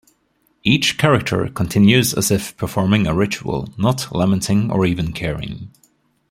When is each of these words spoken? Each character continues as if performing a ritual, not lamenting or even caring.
Each 0.63 0.97
character 0.97 1.47
continues 1.49 2.15
as 2.15 2.31
if 2.31 2.57
performing 2.57 3.05
a 3.05 3.13
ritual, 3.13 3.71
not 3.77 4.07
lamenting 4.11 4.71
or 4.71 4.83
even 4.83 5.13
caring. 5.13 5.69